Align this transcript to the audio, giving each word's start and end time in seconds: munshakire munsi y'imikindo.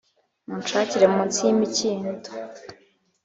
munshakire 0.47 1.05
munsi 1.15 1.37
y'imikindo. 1.45 2.29